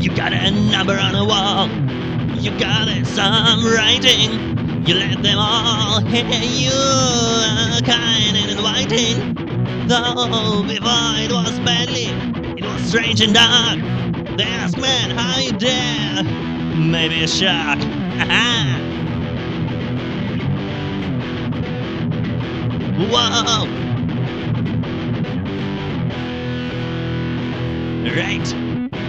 You 0.00 0.08
got 0.16 0.32
a 0.32 0.50
number 0.50 0.94
on 0.98 1.12
the 1.12 1.24
wall. 1.26 1.68
You 2.40 2.58
got 2.58 2.88
some 3.06 3.66
writing. 3.66 4.30
You 4.86 4.94
let 4.94 5.22
them 5.22 5.36
all 5.38 6.00
hear 6.00 6.24
you 6.24 6.72
are 6.72 7.80
kind 7.82 8.34
and 8.34 8.50
inviting. 8.50 9.34
Though 9.88 10.62
before 10.62 11.16
it 11.20 11.30
was 11.30 11.58
badly, 11.60 12.06
it 12.56 12.64
was 12.64 12.82
strange 12.88 13.20
and 13.20 13.34
dark. 13.34 13.78
They 14.38 14.44
ask 14.44 14.78
man 14.78 15.10
how 15.10 15.38
you 15.38 15.52
dare. 15.52 16.24
Maybe 16.76 17.22
a 17.22 17.28
shark. 17.28 17.78
Whoa. 23.10 23.66
Right. 28.16 28.99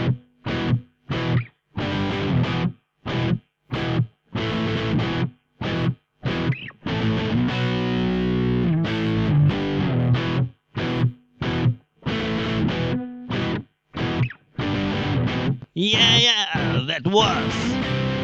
Yeah, 15.84 16.17
yeah, 16.17 16.84
that 16.90 17.08
was. 17.08 17.53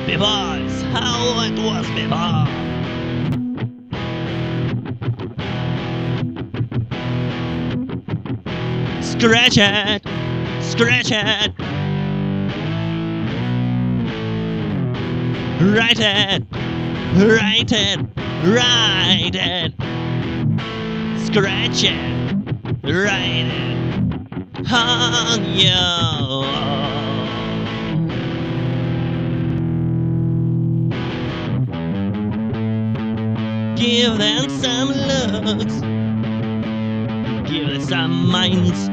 It's 0.05 0.81
how 0.93 1.41
it 1.41 1.57
was 1.57 1.87
before. 1.97 2.45
Scratch 9.01 9.57
it, 9.57 10.03
scratch 10.61 11.09
it. 11.11 11.51
Write 15.59 15.99
it, 15.99 16.43
write 17.15 17.71
it, 17.71 17.99
write 18.45 19.33
it. 19.33 19.73
Scratch 21.25 21.83
it, 21.83 22.83
write 22.83 23.49
it. 23.49 24.71
On 24.71 25.43
you. 25.55 26.76
Give 33.77 34.17
them 34.17 34.49
some 34.49 34.89
looks. 34.89 35.75
Give 37.47 37.69
them 37.69 37.81
some 37.81 38.27
minds. 38.27 38.87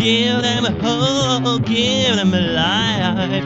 Give 0.00 0.42
them 0.42 0.64
a 0.64 0.72
hope. 0.82 1.64
Give 1.64 2.16
them 2.16 2.34
a 2.34 2.40
life. 2.40 3.44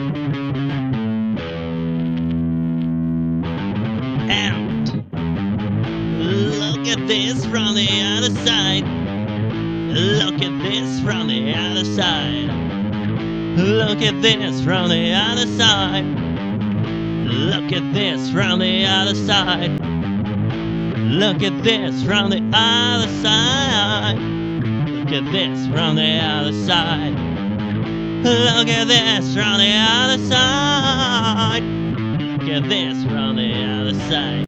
And 4.31 4.89
look 6.19 6.87
at 6.87 7.07
this 7.07 7.45
from 7.45 7.75
the 7.75 7.87
other 8.17 8.31
side. 8.43 8.85
Look 9.93 10.41
at 10.41 10.63
this 10.63 10.99
from 11.01 11.27
the 11.27 11.53
other 11.53 11.85
side. 11.85 12.49
Look 13.55 14.01
at 14.01 14.19
this 14.23 14.63
from 14.63 14.89
the 14.89 15.13
other 15.13 15.45
side. 15.45 16.22
Look 17.33 17.71
at 17.71 17.93
this 17.95 18.29
from 18.29 18.59
the 18.59 18.85
other 18.85 19.15
side. 19.15 19.71
Look 20.99 21.41
at 21.41 21.63
this 21.63 22.03
from 22.03 22.29
the 22.29 22.43
other 22.53 23.07
side. 23.23 24.19
Look 24.19 25.11
at 25.11 25.31
this 25.31 25.67
from 25.67 25.95
the 25.95 26.19
other 26.21 26.53
side. 26.67 27.13
Look 28.23 28.67
at 28.67 28.87
this 28.87 29.33
from 29.33 29.57
the 29.57 29.73
other 29.73 30.23
side. 30.29 31.63
Look 31.63 32.49
at 32.49 32.69
this 32.69 33.03
from 33.05 33.35
the 33.37 33.51
other 33.65 33.93
side. 34.11 34.47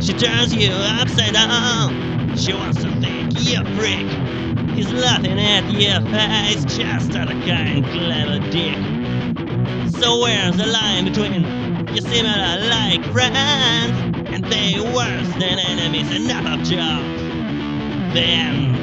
She 0.00 0.12
turns 0.12 0.54
you 0.54 0.70
upside 0.70 1.34
down. 1.34 2.36
She 2.36 2.52
wants 2.52 2.80
to 2.82 2.90
think 3.00 3.32
you're 3.40 3.62
a 3.62 3.76
freak. 3.76 4.08
He's 4.76 4.92
laughing 4.92 5.40
at 5.40 5.64
your 5.72 6.00
face, 6.12 6.64
just 6.76 7.10
a 7.10 7.26
kind 7.44 7.84
clever 7.84 8.38
dick. 8.50 8.78
So 10.00 10.20
where's 10.20 10.56
the 10.56 10.66
line 10.66 11.06
between 11.06 11.53
you 11.94 12.02
similar 12.02 12.58
like 12.70 13.04
friends, 13.12 13.36
and 14.32 14.44
they 14.46 14.80
worse 14.80 15.28
than 15.38 15.58
enemies. 15.60 16.10
Enough 16.10 16.46
of 16.46 16.58
jokes. 16.66 17.22
The 18.14 18.20
end. 18.20 18.76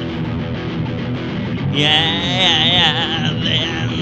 Yeah, 1.74 2.12
yeah, 2.40 2.64
yeah, 2.64 3.32
the 3.42 3.50
end. 3.50 3.92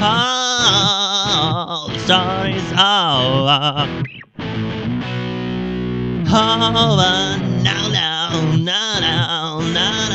All 0.00 1.88
the 1.88 1.98
story's 1.98 2.72
over. 2.72 3.88
Over 6.30 7.38
now, 7.64 7.88
now, 7.88 8.30
now, 8.58 9.00
now, 9.00 9.60
now, 9.72 10.07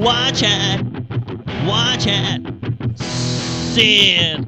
Watch 0.00 0.42
it, 0.42 0.80
watch 1.66 2.06
it, 2.06 2.40
it, 3.76 4.40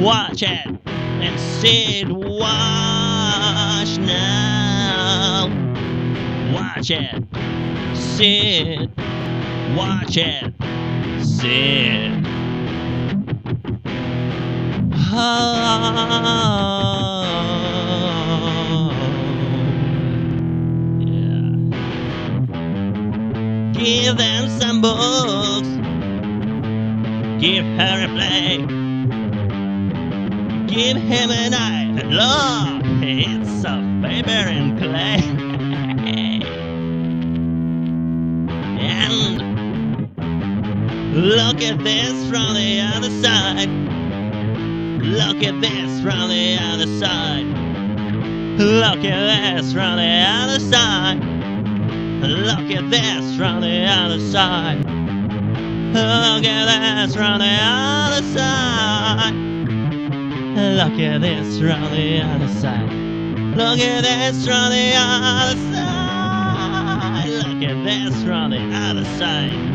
watch 0.00 0.42
it, 0.42 0.66
and 0.86 1.38
it, 1.62 2.08
watch 2.08 3.98
now. 3.98 5.50
Watch 6.54 6.90
it, 6.90 7.22
it, 8.18 8.88
watch 9.76 10.16
it, 10.16 10.54
it. 11.20 12.26
Oh, 15.14 15.14
ah. 15.14 16.91
Give 23.82 24.16
them 24.16 24.48
some 24.60 24.80
books. 24.80 25.66
Give 27.42 27.64
her 27.64 28.04
a 28.04 28.08
play. 28.14 28.58
Give 30.68 30.96
him 30.96 31.30
a 31.30 31.50
knife. 31.50 31.98
And 32.00 32.14
look, 32.14 32.82
it's 33.02 33.64
a 33.64 33.82
paper 34.00 34.30
and 34.30 34.78
clay. 34.78 35.18
and 38.78 39.36
look 41.16 41.60
at 41.60 41.82
this 41.82 42.30
from 42.30 42.54
the 42.54 42.80
other 42.94 43.10
side. 43.20 43.68
Look 45.02 45.42
at 45.42 45.60
this 45.60 46.00
from 46.00 46.28
the 46.28 46.56
other 46.60 46.86
side. 47.00 47.46
Look 48.60 49.04
at 49.04 49.56
this 49.58 49.72
from 49.72 49.96
the 49.96 50.24
other 50.28 50.60
side. 50.60 51.31
Look 52.22 52.70
at 52.70 52.88
this 52.88 53.36
from 53.36 53.60
the 53.62 53.84
other 53.84 54.20
side. 54.20 54.78
Look 55.92 56.44
at 56.44 57.04
this 57.04 57.16
from 57.16 57.40
the 57.40 57.58
other 57.60 58.22
side. 58.28 59.34
Look 60.54 61.00
at 61.00 61.20
this 61.20 61.58
from 61.58 61.82
the 61.90 62.22
other 62.22 62.48
side. 62.60 62.92
Look 63.56 63.80
at 63.80 64.02
this 64.02 64.46
from 64.46 64.70
the 64.70 64.92
other 64.94 65.56
side. 65.72 67.28
Look 67.28 67.62
at 67.68 67.84
this 67.84 68.22
from 68.22 68.50
the 68.50 68.70
other 68.72 69.04
side. 69.18 69.71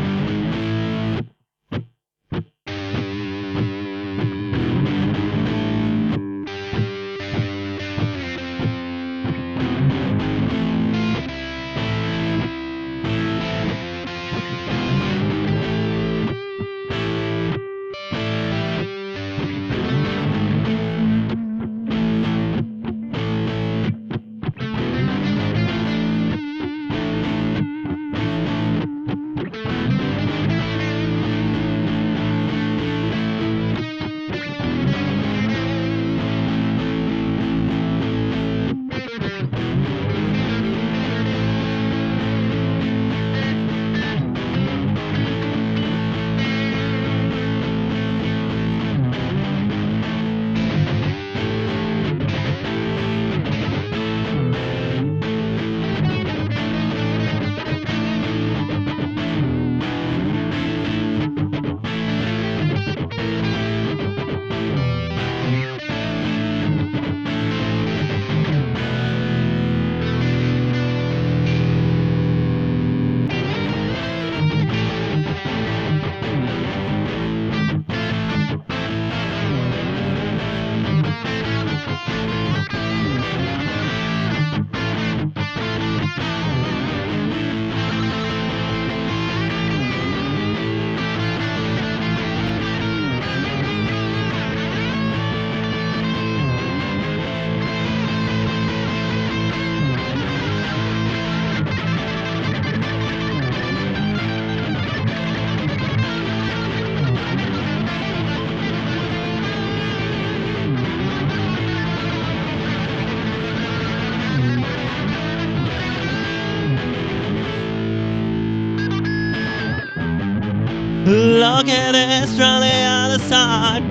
Look 121.68 121.76
at 121.76 121.92
this 121.92 122.30
from 122.34 122.60
the 122.60 122.66
other 122.66 123.18
side. 123.28 123.82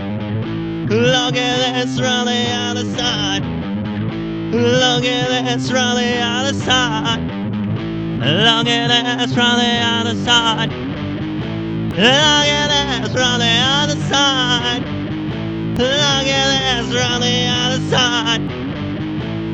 Look 0.89 1.35
at 1.35 1.75
this 1.75 1.99
from 1.99 2.25
the 2.25 2.49
other 2.49 2.83
side. 2.97 3.43
Look 4.51 5.05
at 5.05 5.45
this 5.45 5.69
from 5.69 5.95
the 5.95 6.17
other 6.17 6.53
side. 6.53 7.21
Look 8.17 8.67
at 8.67 8.87
this 9.19 9.31
from 9.31 9.59
the 9.59 9.79
other 9.85 10.15
side. 10.25 10.71
Look 11.91 12.01
at 12.01 12.67
this 12.97 13.13
from 13.13 13.37
the 13.37 13.45
other 13.45 13.95
side. 14.09 14.81
Look 15.77 16.27
at 16.33 16.81
this 16.81 16.89
from 16.91 17.21
the 17.21 17.45
other 17.45 17.79
side. 17.91 18.41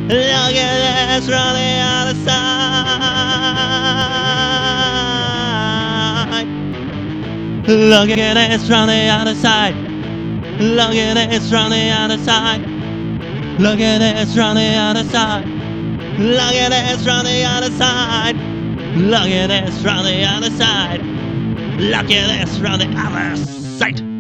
Look 0.08 0.56
at 0.56 1.20
this 1.20 1.28
from 1.28 1.54
the 1.60 1.72
other 1.84 2.16
side. 2.24 4.03
Look 7.66 8.10
at 8.10 8.34
this 8.34 8.68
from 8.68 8.88
the 8.88 9.08
other 9.08 9.36
side. 9.36 9.74
Look 10.60 10.96
at 10.96 11.30
this 11.30 11.50
from 11.50 11.70
the 11.70 11.92
other 11.92 12.18
side. 12.18 12.60
Look 13.58 13.80
at 13.80 14.00
this 14.00 14.36
from 14.36 14.56
the 14.56 14.76
other 14.76 15.06
side. 15.06 15.48
Look 16.20 16.56
at 16.56 16.70
this 16.72 17.06
from 17.06 17.24
the 17.24 17.46
other 17.46 17.72
side. 17.72 18.36
Look 18.98 19.30
at 19.30 19.48
this 19.48 19.82
from 19.82 20.04
the 20.04 20.26
other 20.26 20.50
side. 20.50 21.02
Look 21.80 22.12
at 22.12 22.46
this 22.46 22.58
from 22.58 22.80
the 22.80 22.94
other 22.98 23.36
side. 23.38 24.13